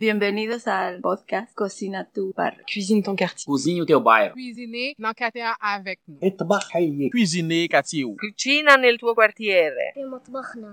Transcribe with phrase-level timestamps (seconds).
[0.00, 2.54] Bienvenue Bienvenidos al podcast Cocina tu bar.
[2.66, 3.44] Cuisine ton quartier.
[3.44, 6.18] Cuisine o dans quartier avec nous.
[7.10, 8.06] Cuisiner quartier.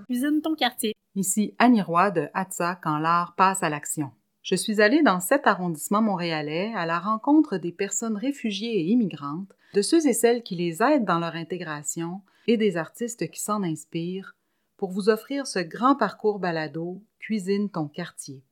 [0.06, 0.94] Cuisine ton quartier.
[1.14, 4.12] Ici Annie Roy de Atza quand l'art passe à l'action.
[4.42, 9.52] Je suis allée dans cet arrondissement montréalais à la rencontre des personnes réfugiées et immigrantes,
[9.74, 13.62] de ceux et celles qui les aident dans leur intégration et des artistes qui s'en
[13.62, 14.34] inspirent
[14.78, 18.42] pour vous offrir ce grand parcours balado Cuisine ton quartier.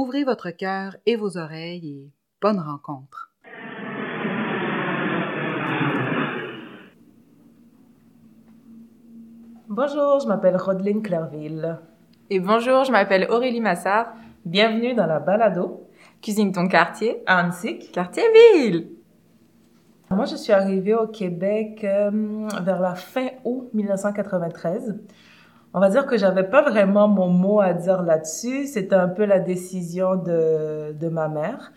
[0.00, 3.32] Ouvrez votre cœur et vos oreilles et bonne rencontre.
[9.68, 11.80] Bonjour, je m'appelle Rodeline Clairville.
[12.30, 14.14] Et bonjour, je m'appelle Aurélie Massard.
[14.44, 15.88] Bienvenue dans la balado
[16.22, 17.20] Cuisine ton quartier.
[17.26, 17.80] à Annecy.
[17.90, 18.22] Quartier
[18.54, 18.90] ville.
[20.12, 24.94] Moi, je suis arrivée au Québec euh, vers la fin août 1993.
[25.74, 28.66] On va dire que j'avais pas vraiment mon mot à dire là-dessus.
[28.66, 31.72] C'était un peu la décision de, de ma mère.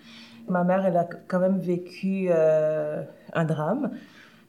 [0.47, 3.91] Ma mère, elle a quand même vécu euh, un drame.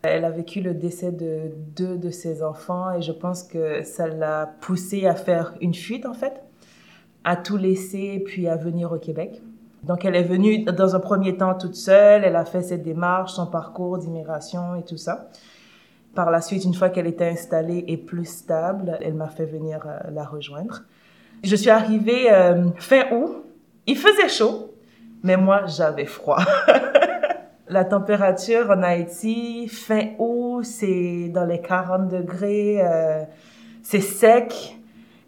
[0.03, 4.09] Elle a vécu le décès de deux de ses enfants et je pense que ça
[4.09, 6.43] l'a poussée à faire une fuite en fait,
[7.23, 9.41] à tout laisser puis à venir au Québec.
[9.85, 13.33] Donc elle est venue dans un premier temps toute seule, elle a fait ses démarches,
[13.35, 15.29] son parcours d'immigration et tout ça.
[16.15, 19.81] Par la suite, une fois qu'elle était installée et plus stable, elle m'a fait venir
[19.87, 20.83] euh, la rejoindre.
[21.43, 23.45] Je suis arrivée euh, fin août,
[23.87, 24.75] il faisait chaud,
[25.23, 26.43] mais moi j'avais froid.
[27.69, 33.23] La température en Haïti, fin août, c'est dans les 40 degrés, euh,
[33.83, 34.77] c'est sec.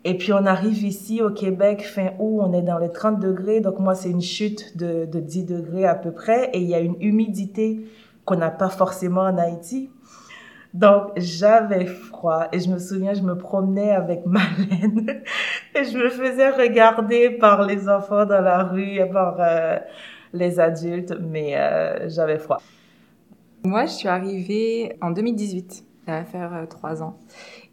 [0.04, 3.60] Et puis on arrive ici au Québec, fin août, on est dans les 30 degrés.
[3.60, 6.50] Donc moi, c'est une chute de, de 10 degrés à peu près.
[6.52, 7.86] Et il y a une humidité
[8.26, 9.88] qu'on n'a pas forcément en Haïti.
[10.74, 15.22] Donc j'avais froid et je me souviens, je me promenais avec ma laine
[15.74, 19.78] et je me faisais regarder par les enfants dans la rue, et par euh,
[20.32, 22.60] les adultes, mais euh, j'avais froid.
[23.64, 25.84] Moi, je suis arrivée en 2018.
[26.06, 27.16] Ça va faire euh, trois ans.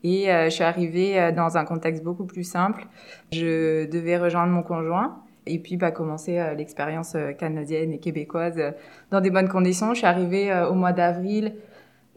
[0.03, 2.85] Et euh, je suis arrivée euh, dans un contexte beaucoup plus simple.
[3.33, 8.62] Je devais rejoindre mon conjoint et puis bah, commencer l'expérience canadienne et québécoise
[9.09, 9.94] dans des bonnes conditions.
[9.94, 11.56] Je suis arrivée au mois d'avril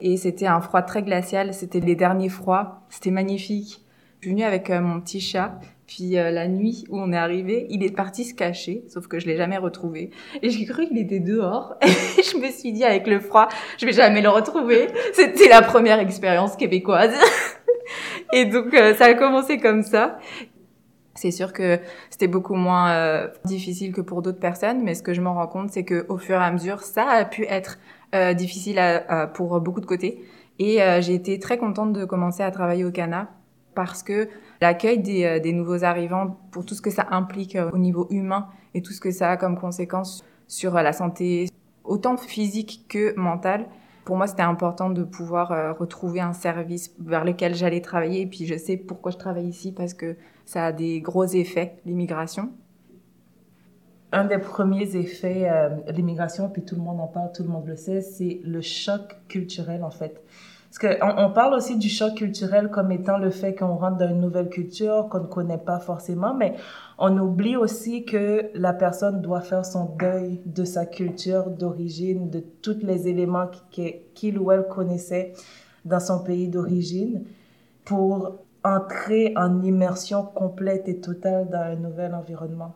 [0.01, 1.55] et c'était un froid très glacial.
[1.55, 2.83] C'était les derniers froids.
[2.89, 3.81] C'était magnifique.
[4.21, 5.59] Je suis venue avec euh, mon petit chat.
[5.87, 9.19] Puis euh, la nuit où on est arrivé, il est parti se cacher, sauf que
[9.19, 10.11] je l'ai jamais retrouvé.
[10.43, 11.75] Et j'ai cru qu'il était dehors.
[11.83, 14.89] Et je me suis dit avec le froid, je vais jamais le retrouver.
[15.13, 17.15] C'était la première expérience québécoise.
[18.33, 20.19] Et donc euh, ça a commencé comme ça.
[21.17, 21.79] C'est sûr que
[22.11, 25.47] c'était beaucoup moins euh, difficile que pour d'autres personnes, mais ce que je m'en rends
[25.47, 27.79] compte, c'est que au fur et à mesure, ça a pu être
[28.15, 30.25] euh, difficile à- pour beaucoup de côtés.
[30.59, 33.29] Et euh, j'ai été très contente de commencer à travailler au Cana
[33.75, 34.29] parce que
[34.61, 38.07] l'accueil des, euh, des nouveaux arrivants, pour tout ce que ça implique euh, au niveau
[38.11, 41.49] humain et tout ce que ça a comme conséquence sur euh, la santé,
[41.85, 43.67] autant physique que mentale,
[44.05, 48.21] pour moi, c'était important de pouvoir retrouver un service vers lequel j'allais travailler.
[48.21, 51.77] Et puis, je sais pourquoi je travaille ici, parce que ça a des gros effets,
[51.85, 52.51] l'immigration.
[54.13, 57.67] Un des premiers effets euh, l'immigration, puis tout le monde en parle, tout le monde
[57.67, 60.23] le sait, c'est le choc culturel en fait.
[60.71, 64.09] Parce qu'on on parle aussi du choc culturel comme étant le fait qu'on rentre dans
[64.09, 66.55] une nouvelle culture qu'on ne connaît pas forcément, mais
[66.99, 72.41] on oublie aussi que la personne doit faire son deuil de sa culture d'origine, de
[72.63, 75.33] tous les éléments qui- qu'il ou elle connaissait
[75.85, 77.25] dans son pays d'origine
[77.85, 82.75] pour entrer en immersion complète et totale dans un nouvel environnement.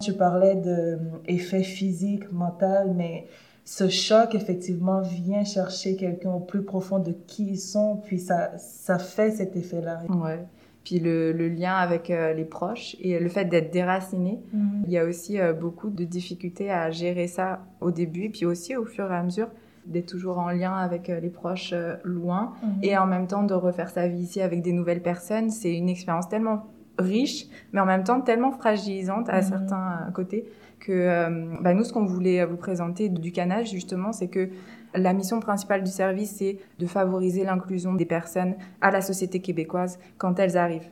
[0.00, 3.26] Tu parlais d'effets physiques, mental, mais
[3.64, 8.56] ce choc, effectivement, vient chercher quelqu'un au plus profond de qui ils sont, puis ça,
[8.58, 10.02] ça fait cet effet-là.
[10.08, 10.44] Ouais.
[10.84, 14.40] Puis le, le lien avec euh, les proches et le fait d'être déraciné,
[14.86, 18.76] il y a aussi euh, beaucoup de difficultés à gérer ça au début, puis aussi
[18.76, 19.48] au fur et à mesure
[19.86, 22.68] d'être toujours en lien avec euh, les proches euh, loin, Mhm.
[22.82, 25.50] et en même temps de refaire sa vie ici avec des nouvelles personnes.
[25.50, 26.66] C'est une expérience tellement
[26.98, 29.42] riche, mais en même temps tellement fragilisante à Mhm.
[29.42, 30.44] certains euh, côtés
[30.80, 34.48] que euh, bah, nous, ce qu'on voulait vous présenter du canage, justement, c'est que
[34.94, 39.98] la mission principale du service, c'est de favoriser l'inclusion des personnes à la société québécoise
[40.18, 40.88] quand elles arrivent.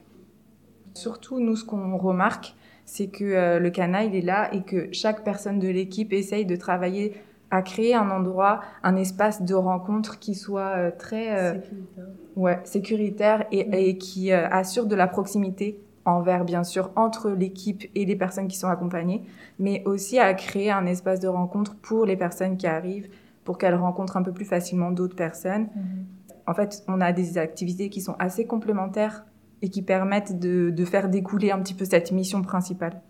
[0.94, 4.88] Surtout, nous, ce qu'on remarque, c'est que euh, le CANA, il est là et que
[4.92, 7.14] chaque personne de l'équipe essaye de travailler
[7.50, 12.04] à créer un endroit, un espace de rencontre qui soit euh, très euh, Sécuritaire.
[12.36, 17.84] ouais, sécuritaire et, et qui euh, assure de la proximité envers, bien sûr, entre l'équipe
[17.94, 19.22] et les personnes qui sont accompagnées,
[19.58, 23.08] mais aussi à créer un espace de rencontre pour les personnes qui arrivent,
[23.44, 25.68] pour qu'elles rencontrent un peu plus facilement d'autres personnes.
[25.74, 26.06] Mhm.
[26.46, 29.26] En fait, on a des activités qui sont assez complémentaires
[29.60, 33.02] et qui permettent de, de faire découler un petit peu cette mission principale.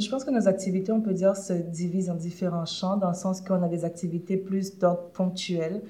[0.00, 3.14] Je pense que nos activités, on peut dire, se divisent en différents champs, dans le
[3.14, 5.82] sens qu'on a des activités plus d'ordre ponctuel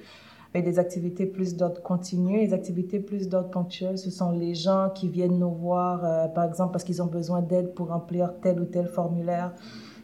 [0.53, 2.39] et des activités plus d'ordre continu.
[2.39, 6.43] Les activités plus d'ordre ponctuel, ce sont les gens qui viennent nous voir, euh, par
[6.43, 9.53] exemple, parce qu'ils ont besoin d'aide pour remplir tel ou tel formulaire,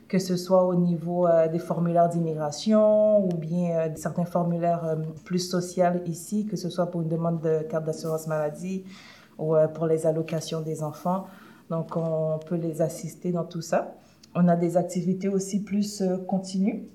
[0.07, 4.95] que ce soit au niveau euh, des formulaires d'immigration ou bien euh, certains formulaires
[5.25, 8.86] plus sociaux ici, que ce soit pour une demande de carte d'assurance maladie
[9.38, 11.25] ou pour les allocations des enfants.
[11.69, 13.96] Donc, on peut les assister dans tout ça.
[14.36, 16.88] On a des activités aussi plus continues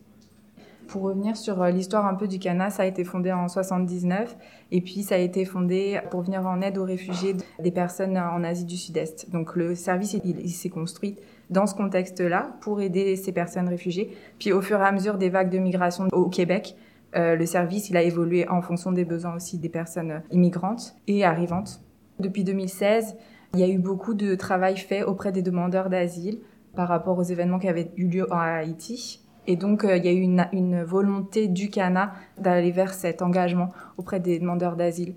[0.92, 4.36] pour revenir sur euh, l'histoire un peu du CANA, ça a été fondé en 79
[4.70, 8.44] et puis ça a été fondé pour venir en aide aux réfugiés des personnes en
[8.44, 9.30] Asie du Sud-Est.
[9.30, 11.16] Donc le service, il, s'est construit
[11.48, 14.14] dans ce contexte-là pour aider ces personnes réfugiées.
[14.38, 16.76] Puis au fur et à mesure des vagues de migration au Québec,
[17.16, 21.24] euh, le service, il a évolué en fonction des besoins aussi des personnes immigrantes et
[21.24, 21.80] arrivantes.
[22.18, 23.16] Depuis 2016,
[23.54, 26.38] il y a eu beaucoup de travail fait auprès des demandeurs d'asile
[26.74, 29.20] par rapport aux événements qui avaient eu lieu en Haïti.
[29.46, 33.70] Et donc, euh, il y a eu une, volonté du CANA d'aller vers cet engagement
[33.98, 35.14] auprès des demandeurs d'asile.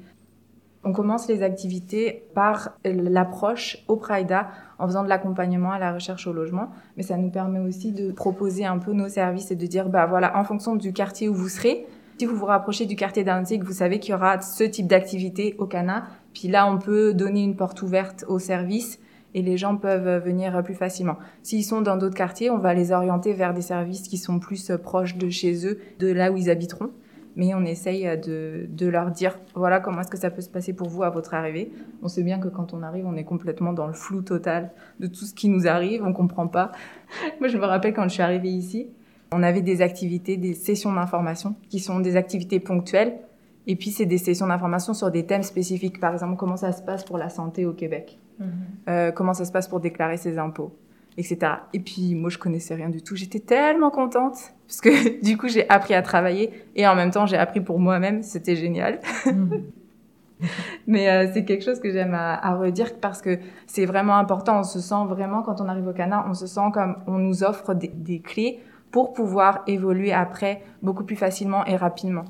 [0.83, 6.27] On commence les activités par l'approche au Prida en faisant de l'accompagnement à la recherche
[6.27, 9.65] au logement, mais ça nous permet aussi de proposer un peu nos services et de
[9.65, 11.87] dire, bah voilà, en fonction du quartier où vous serez,
[12.17, 15.55] si vous vous rapprochez du quartier d'Antique, vous savez qu'il y aura ce type d'activité
[15.57, 16.05] au Cana.
[16.35, 18.99] Puis là, on peut donner une porte ouverte au service
[19.33, 21.17] et les gens peuvent venir plus facilement.
[21.41, 24.71] S'ils sont dans d'autres quartiers, on va les orienter vers des services qui sont plus
[24.83, 26.91] proches de chez eux, de là où ils habiteront.
[27.37, 30.73] Mais on essaye de, de leur dire, voilà comment est-ce que ça peut se passer
[30.73, 31.71] pour vous à votre arrivée.
[32.03, 35.07] On sait bien que quand on arrive, on est complètement dans le flou total de
[35.07, 36.71] tout ce qui nous arrive, on comprend pas.
[37.39, 38.87] Moi, je me rappelle quand je suis arrivée ici,
[39.33, 43.19] on avait des activités, des sessions d'information qui sont des activités ponctuelles.
[43.67, 45.99] Et puis, c'est des sessions d'information sur des thèmes spécifiques.
[45.99, 48.19] Par exemple, comment ça se passe pour la santé au Québec.
[48.39, 48.47] Mhm.
[48.89, 50.75] Euh, comment ça se passe pour déclarer ses impôts,
[51.17, 51.39] etc.
[51.73, 53.15] Et puis moi je connaissais rien du tout.
[53.15, 57.25] J'étais tellement contente parce que du coup j'ai appris à travailler et en même temps
[57.25, 58.23] j'ai appris pour moi-même.
[58.23, 58.99] C'était génial.
[59.25, 59.63] Mhm.
[60.87, 64.59] Mais euh, c'est quelque chose que j'aime à, redire parce que c'est vraiment important.
[64.59, 67.45] On se sent vraiment, quand on arrive au Canada, on se sent comme on nous
[67.45, 68.59] offre des, des clés
[68.91, 72.25] pour pouvoir évoluer après beaucoup plus facilement et rapidement.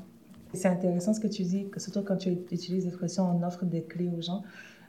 [0.56, 4.10] C'est intéressant ce que tu dis, surtout quand tu utilises l'expression on offre des clés
[4.16, 4.42] aux gens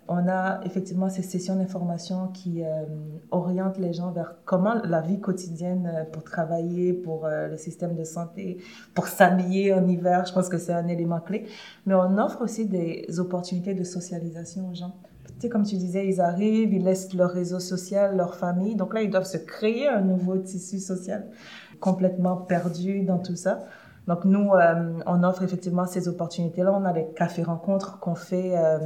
[0.07, 2.85] on a effectivement ces sessions d'information qui euh,
[3.31, 7.95] orientent les gens vers comment la vie quotidienne euh, pour travailler, pour euh, le système
[7.95, 8.57] de santé,
[8.93, 10.25] pour s'habiller en hiver.
[10.25, 11.45] Je pense que c'est un élément clé.
[11.85, 14.95] Mais on offre aussi des opportunités de socialisation aux gens.
[15.25, 18.75] Tu sais, comme tu disais, ils arrivent, ils laissent leur réseau social, leur famille.
[18.75, 21.27] Donc là, ils doivent se créer un nouveau tissu social
[21.79, 23.59] complètement perdu dans tout ça.
[24.07, 26.73] Donc nous, euh, on offre effectivement ces opportunités-là.
[26.73, 28.79] On a les cafés rencontres qu'on fait euh,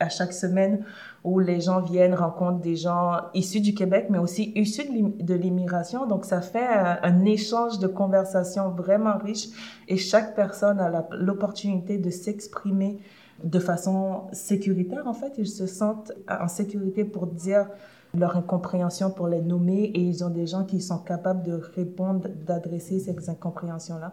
[0.00, 0.84] à chaque semaine
[1.22, 6.06] où les gens viennent, rencontrent des gens issus du Québec, mais aussi issus de l'immigration.
[6.06, 9.48] Donc ça fait un, un, échange de conversations vraiment riche
[9.86, 12.98] et chaque personne a l'opportunité de s'exprimer
[13.44, 15.06] de façon sécuritaire.
[15.06, 17.68] En fait, ils se sentent en sécurité pour dire
[18.14, 22.28] leur incompréhension pour les nommer et ils ont des gens qui sont capables de répondre,
[22.46, 24.12] d'adresser ces incompréhensions-là.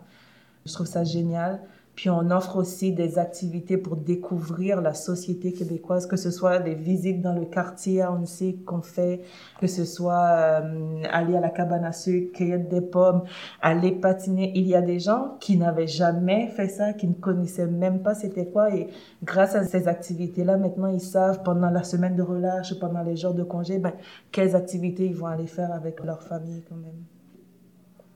[0.66, 1.60] Je trouve ça génial.
[2.00, 6.74] Puis on offre aussi des activités pour découvrir la société québécoise, que ce soit des
[6.74, 9.20] visites dans le quartier on sait qu'on fait,
[9.60, 13.24] que ce soit euh, aller à la cabane à sucre, cueillir des pommes,
[13.62, 14.54] aller patiner.
[14.56, 18.16] Il y a des gens qui n'avaient jamais fait ça, qui ne connaissaient même pas
[18.16, 18.74] c'était quoi.
[18.74, 18.88] Et
[19.22, 23.34] grâce à ces activités-là, maintenant, ils savent pendant la semaine de relâche, pendant les jours
[23.34, 23.92] de congé, ben,
[24.32, 27.19] quelles activités ils vont aller faire avec leur famille quand même.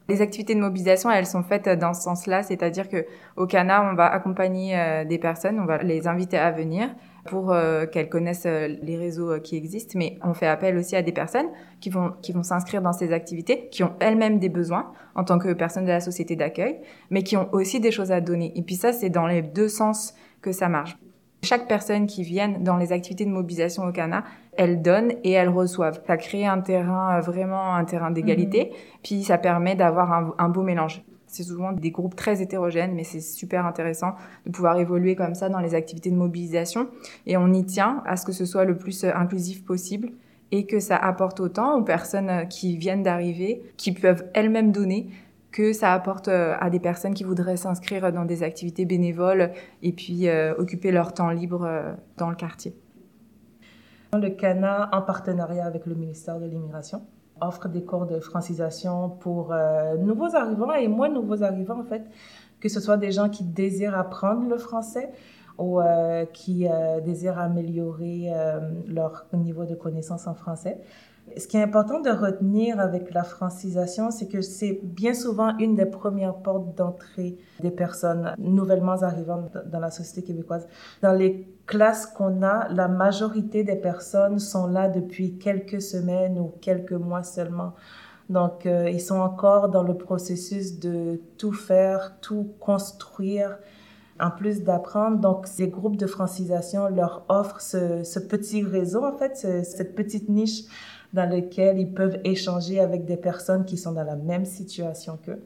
[0.09, 3.05] Les activités de mobilisation, elles sont faites dans ce sens-là, c'est-à-dire que
[3.37, 6.89] au Cana, on va accompagner euh, des personnes, on va les inviter à venir
[7.25, 11.01] pour euh, qu'elles connaissent euh, les réseaux qui existent, mais on fait appel aussi à
[11.01, 11.47] des personnes
[11.79, 15.39] qui vont qui vont s'inscrire dans ces activités, qui ont elles-mêmes des besoins en tant
[15.39, 18.51] que personnes de la société d'accueil, mais qui ont aussi des choses à donner.
[18.57, 20.97] Et puis ça, c'est dans les deux sens que ça marche.
[21.43, 24.23] Chaque personne qui vient dans les activités de mobilisation au Cana,
[24.55, 26.01] elles donnent et elles reçoivent.
[26.07, 28.77] Ça crée un terrain, euh, vraiment un terrain d'égalité, mhm.
[29.03, 31.03] puis ça permet d'avoir un, beau mélange.
[31.27, 34.13] C'est souvent des groupes très hétérogènes, mais c'est super intéressant
[34.45, 36.87] de pouvoir évoluer comme ça dans les activités de mobilisation.
[37.25, 40.11] Et on y tient à ce que ce soit le plus euh, inclusif possible
[40.51, 45.07] et que ça apporte autant aux personnes euh, qui viennent d'arriver, qui peuvent elles-mêmes donner,
[45.53, 49.51] que ça apporte euh, à des personnes qui voudraient s'inscrire dans des activités bénévoles
[49.83, 52.75] et puis euh, occuper leur temps libre euh, dans le quartier.
[54.13, 57.03] Le CANA, en partenariat avec le ministère de l'Immigration,
[57.39, 59.55] offre des cours de francisation pour
[59.99, 62.03] nouveaux arrivants et moins nouveaux arrivants en fait,
[62.59, 65.09] que ce soit des gens qui désirent apprendre le français
[65.57, 65.81] ou
[66.31, 66.67] qui
[67.03, 68.31] désirent améliorer
[68.87, 70.79] leur niveau de connaissance en français.
[71.37, 75.73] Ce qui est important de retenir avec la francisation, c'est que c'est bien souvent une
[75.75, 80.67] des premières portes d'entrée des personnes nouvellement arrivantes dans la société québécoise.
[81.01, 86.51] Dans les classes qu'on a, la majorité des personnes sont là depuis quelques semaines ou
[86.61, 87.73] quelques mois seulement.
[88.29, 93.57] Donc, euh, ils sont encore dans le processus de tout faire, tout construire,
[94.19, 95.17] en plus d'apprendre.
[95.17, 100.29] Donc, ces groupes de francisation leur offrent ce, ce petit réseau, en fait, cette petite
[100.29, 100.65] niche
[101.13, 105.45] dans laquelle ils peuvent échanger avec des personnes qui sont dans la même situation qu'eux.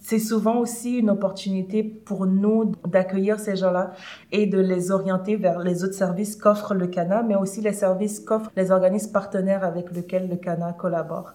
[0.00, 3.92] C'est souvent aussi une opportunité pour nous d'accueillir ces gens-là
[4.32, 8.18] et de les orienter vers les autres services qu'offre le CANA, mais aussi les services
[8.18, 11.34] qu'offrent les organismes partenaires avec lesquels le CANA collabore.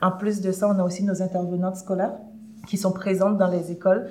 [0.00, 2.16] En plus de ça, on a aussi nos intervenantes scolaires
[2.66, 4.08] qui sont présentes dans les écoles.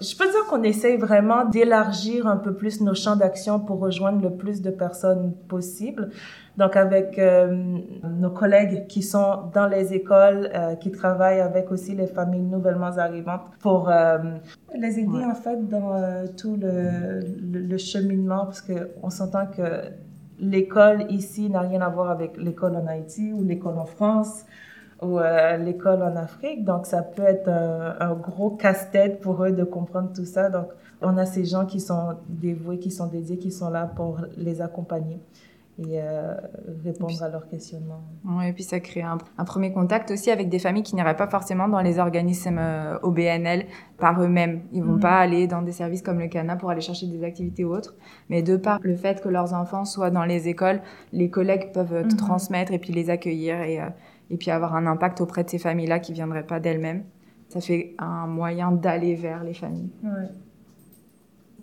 [0.00, 4.22] Je peux dire qu'on essaye vraiment d'élargir un peu plus nos champs d'action pour rejoindre
[4.22, 6.10] le plus de personnes possible.
[6.56, 11.94] Donc avec euh, nos collègues qui sont dans les écoles, euh, qui travaillent avec aussi
[11.94, 14.18] les familles nouvellement arrivantes pour euh,
[14.74, 17.20] les aider en fait dans tout le,
[17.52, 19.90] le, le, cheminement parce que on s'entend que
[20.38, 24.44] l'école ici n'a rien à voir avec l'école en Haïti ou l'école en France
[25.02, 26.64] ou euh, l'école en Afrique.
[26.64, 30.50] Donc, ça peut être un, un gros casse-tête pour eux de comprendre tout ça.
[30.50, 30.68] Donc,
[31.02, 34.60] on a ces gens qui sont dévoués, qui sont dédiés, qui sont là pour les
[34.60, 35.20] accompagner
[35.88, 36.34] et euh,
[36.84, 38.02] répondre puis, à leurs questionnements.
[38.24, 41.16] Oui, et puis ça crée un, un, premier contact aussi avec des familles qui n'iraient
[41.16, 43.64] pas forcément dans les organismes euh, OBNL
[43.98, 44.62] par eux-mêmes.
[44.72, 45.00] Ils vont mmh.
[45.00, 47.94] pas aller dans des services comme le CANA pour aller chercher des activités ou autres,
[48.28, 52.04] mais de par le fait que leurs enfants soient dans les écoles, les collègues peuvent
[52.04, 52.16] mmh.
[52.16, 53.86] transmettre et puis les accueillir et, euh,
[54.30, 57.04] et puis avoir un impact auprès de ces familles-là qui viendraient pas d'elles-mêmes.
[57.48, 59.90] Ça fait un moyen d'aller vers les familles.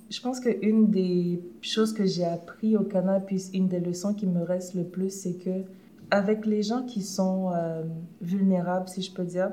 [0.10, 4.26] Je pense qu'une des choses que j'ai appris au Canada, puis une des leçons qui
[4.26, 5.64] me reste le plus, c'est que
[6.12, 7.84] avec les gens qui sont euh,
[8.22, 9.52] vulnérables, si je peux dire,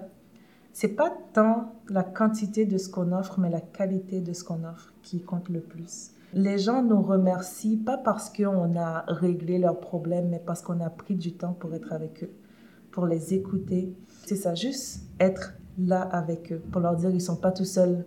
[0.72, 4.64] c'est pas tant la quantité de ce qu'on offre, mais la qualité de ce qu'on
[4.64, 6.10] offre qui compte le plus.
[6.32, 10.90] Les gens nous remercient pas parce qu'on a réglé leurs problèmes, mais parce qu'on a
[10.90, 12.30] pris du temps pour être avec eux,
[12.94, 13.92] pour les écouter.
[14.24, 18.06] C'est ça, juste être là avec eux, pour leur dire ils sont pas tout seuls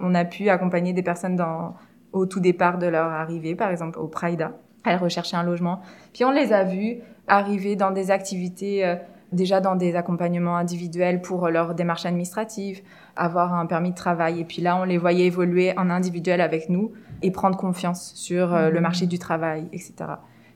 [0.00, 1.74] on a pu accompagner des personnes dans,
[2.12, 4.52] au tout départ de leur arrivée, par exemple au Prida.
[4.84, 5.80] Elles recherchaient un logement.
[6.14, 8.96] Puis on les a vues arriver dans des activités, euh,
[9.30, 12.80] déjà dans des accompagnements individuels pour leur démarche administrative,
[13.14, 14.40] avoir un permis de travail.
[14.40, 16.92] Et puis là, on les voyait évoluer en individuel avec nous
[17.22, 18.72] et prendre confiance sur euh, mmh.
[18.72, 19.92] le marché du travail, etc.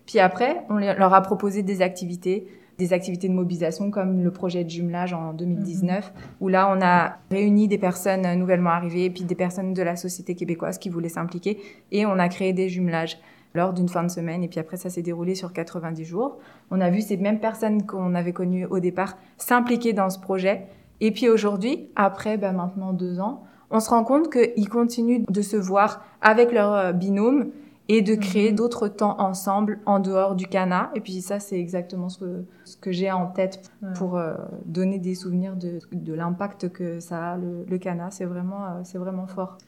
[0.06, 2.46] Puis après, on leur a proposé des activités
[2.78, 6.18] des activités de mobilisation comme le projet de jumelage en 2019, mmh.
[6.40, 9.96] où là, on a réuni des personnes nouvellement arrivées et puis des personnes de la
[9.96, 11.58] société québécoise qui voulaient s'impliquer
[11.92, 13.18] et on a créé des jumelages
[13.54, 16.38] lors d'une fin de semaine et puis après ça s'est déroulé sur 90 jours.
[16.70, 20.66] On a vu ces mêmes personnes qu'on avait connues au départ s'impliquer dans ce projet
[21.00, 25.42] et puis aujourd'hui, après ben, maintenant deux ans, on se rend compte qu'ils continuent de
[25.42, 27.50] se voir avec leur euh, binôme
[27.88, 28.57] et de créer mmh.
[28.57, 30.91] d'autres temps ensemble en dehors du Cana.
[30.95, 34.99] Et puis ça, c'est exactement ce que, ce que j'ai en tête pour euh, donner
[34.99, 38.11] des souvenirs de, de l'impact que ça a, le, le Cana.
[38.11, 39.59] C'est vraiment, euh, c'est vraiment fort.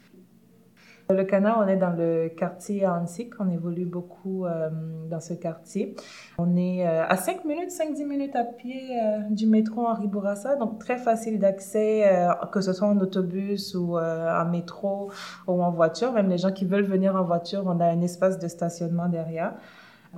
[1.08, 3.34] Le Cana, on est dans le quartier Hansik.
[3.38, 4.70] On évolue beaucoup euh,
[5.08, 5.94] dans ce quartier.
[6.36, 10.56] On est euh, à 5 minutes, 5-10 minutes à pied euh, du métro Henri Bourassa,
[10.56, 12.04] donc très facile d'accès,
[12.50, 15.12] que ce soit en autobus ou en métro
[15.46, 16.12] ou en voiture.
[16.12, 19.54] Même les gens qui veulent venir en voiture, on a un espace de stationnement derrière.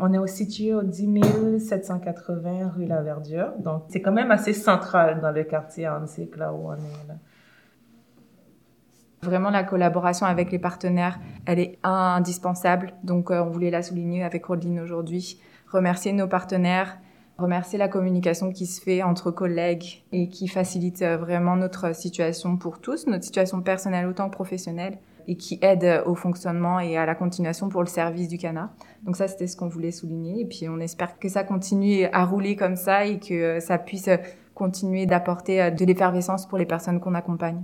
[0.00, 3.52] On est situé au 10 780 rue La Verdure.
[3.58, 7.08] Donc, c'est quand même assez central dans le quartier Hansik, là où on est.
[7.08, 7.14] Là.
[9.22, 12.92] Vraiment, la collaboration avec les partenaires, elle est indispensable.
[13.02, 15.40] Donc, euh, on voulait la souligner avec Rodeline aujourd'hui.
[15.72, 16.98] Remercier nos partenaires,
[17.36, 22.56] remercier la communication qui se fait entre collègues et qui facilite euh, vraiment notre situation
[22.56, 27.14] pour tous, notre situation personnelle autant professionnelle et qui aide au fonctionnement et à la
[27.14, 28.72] continuation pour le service du CANA.
[29.02, 30.40] Donc ça, c'était ce qu'on voulait souligner.
[30.40, 34.08] Et puis, on espère que ça continue à rouler comme ça et que ça puisse
[34.54, 37.62] continuer d'apporter euh, de l'effervescence pour les personnes qu'on accompagne.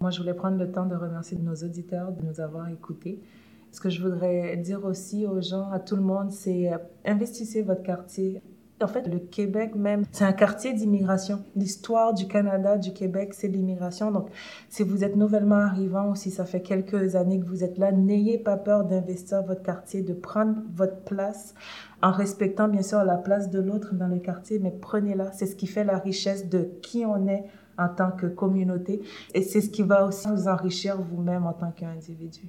[0.00, 3.20] Moi, je voulais prendre le temps de remercier nos auditeurs de nous avoir écoutés.
[3.70, 6.70] Ce que je voudrais dire aussi aux gens, à tout le monde, c'est
[7.04, 8.40] investissez votre quartier.
[8.82, 11.44] En fait, le Québec même, c'est un quartier d'immigration.
[11.54, 14.10] L'histoire du Canada, du Québec, c'est l'immigration.
[14.10, 14.30] Donc,
[14.70, 17.92] si vous êtes nouvellement arrivant ou si ça fait quelques années que vous êtes là,
[17.92, 21.54] n'ayez pas peur d'investir votre quartier, de prendre votre place
[22.00, 25.30] en respectant bien sûr la place de l'autre dans le quartier, mais prenez-la.
[25.32, 27.44] C'est ce qui fait la richesse de qui on est
[27.80, 29.02] en tant que communauté
[29.34, 32.48] et c'est ce qui va aussi vous enrichir vous-même en tant qu'individu.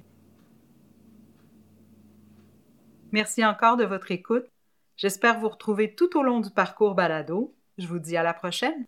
[3.12, 4.46] Merci encore de votre écoute.
[4.96, 7.54] J'espère vous retrouver tout au long du parcours balado.
[7.78, 8.86] Je vous dis à la prochaine.